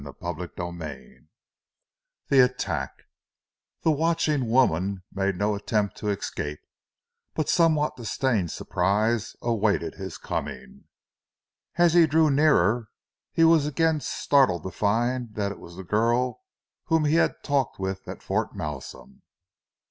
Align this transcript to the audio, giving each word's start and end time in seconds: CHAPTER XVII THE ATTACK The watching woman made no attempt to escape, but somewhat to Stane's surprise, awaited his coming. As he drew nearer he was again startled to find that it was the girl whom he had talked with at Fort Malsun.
CHAPTER 0.03 0.49
XVII 0.57 1.27
THE 2.29 2.39
ATTACK 2.39 3.03
The 3.83 3.91
watching 3.91 4.49
woman 4.49 5.03
made 5.13 5.35
no 5.35 5.53
attempt 5.53 5.95
to 5.97 6.09
escape, 6.09 6.59
but 7.35 7.47
somewhat 7.47 7.97
to 7.97 8.05
Stane's 8.05 8.51
surprise, 8.51 9.35
awaited 9.43 9.93
his 9.93 10.17
coming. 10.17 10.85
As 11.75 11.93
he 11.93 12.07
drew 12.07 12.31
nearer 12.31 12.87
he 13.31 13.43
was 13.43 13.67
again 13.67 13.99
startled 13.99 14.63
to 14.63 14.71
find 14.71 15.35
that 15.35 15.51
it 15.51 15.59
was 15.59 15.75
the 15.75 15.83
girl 15.83 16.41
whom 16.85 17.05
he 17.05 17.13
had 17.17 17.43
talked 17.43 17.77
with 17.77 18.07
at 18.07 18.23
Fort 18.23 18.55
Malsun. 18.55 19.21